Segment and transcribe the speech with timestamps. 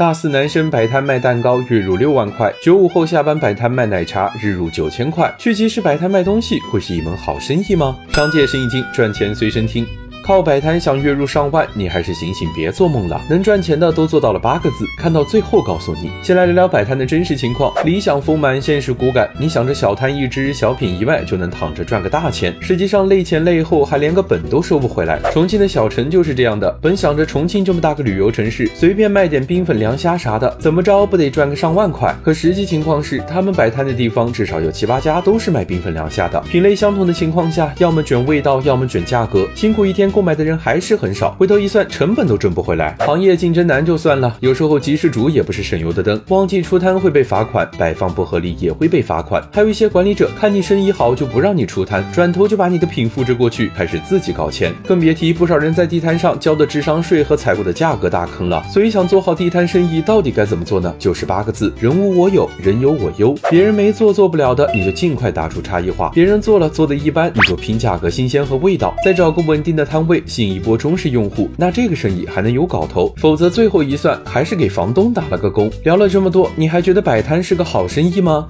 [0.00, 5.30] 大四男生摆摊卖蛋糕，月入六万块；九五后下班摆摊卖奶茶，日入九千块。
[5.38, 7.98] 去集市摆摊卖东西，会是一门好生意吗？
[8.08, 9.86] 商界生意经，赚钱随身听。
[10.30, 13.20] 靠摆摊想月入上万，你还是醒醒别做梦了。
[13.28, 16.08] 能赚钱的都做到了八个字，看到最后告诉你。
[16.22, 19.28] 先来聊聊摆摊的真实情况，理想丰满，现实骨感。
[19.40, 25.18] 你想着小摊一只，小品一万就能躺着赚个大钱，实际上累前累后还连个本都收不回来。
[25.32, 32.14] 重庆的小陈就是这样的，本想着重庆这么大个旅游城市，随便卖点冰粉凉虾啥的，怎么着不得赚个上万块？
[32.22, 40.08] 可实际情况是，他们摆摊的地方至少有七八家都是卖冰粉凉虾的，品类相同的情况下，要么卷味道，要么卷价格，辛苦一天。
[40.20, 42.94] 购买的人还是很少，回头一算，成本都挣不回来。
[42.98, 49.42] 行业竞争难就算了，有时候集市主也不是省油的灯，忘记出摊会被罚款，摆放不合理也会被罚款。
[49.50, 54.74] 还有一些管理者看你生意好就不让你出摊，转头就把你的品复制过去，开始自己搞钱。
[54.86, 58.62] 更别提不少人在地摊上交的智商税和踩过的价格大坑了。
[58.70, 60.94] 所以想做好地摊生意，到底该怎么做呢？
[60.98, 63.34] 就是八个字：人无我有，人有我优。
[63.48, 70.06] 别人没做做不了的，你就尽快打出差异化；别人做了做的一般，你就拼价格、新鲜和味道，再找个稳定的摊。
[70.09, 75.70] 位会吸引一波中式用户，那这个生意还能有搞头，否则最后一算还是给房东打了个工。
[75.84, 78.44] 聊了这么多，你还觉得摆摊是个好生意吗？